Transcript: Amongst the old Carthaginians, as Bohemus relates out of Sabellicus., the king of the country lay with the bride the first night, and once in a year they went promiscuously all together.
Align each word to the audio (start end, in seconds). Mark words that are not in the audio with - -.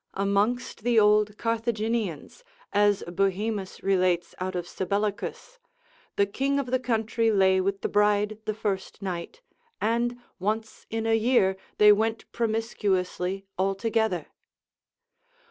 Amongst 0.15 0.81
the 0.83 0.99
old 0.99 1.37
Carthaginians, 1.37 2.43
as 2.73 3.03
Bohemus 3.05 3.83
relates 3.83 4.33
out 4.39 4.55
of 4.55 4.67
Sabellicus., 4.67 5.59
the 6.15 6.25
king 6.25 6.57
of 6.57 6.71
the 6.71 6.79
country 6.79 7.29
lay 7.29 7.61
with 7.61 7.81
the 7.81 7.87
bride 7.87 8.39
the 8.45 8.55
first 8.55 9.03
night, 9.03 9.43
and 9.79 10.17
once 10.39 10.87
in 10.89 11.05
a 11.05 11.13
year 11.13 11.55
they 11.77 11.91
went 11.91 12.25
promiscuously 12.31 13.45
all 13.59 13.75
together. 13.75 14.25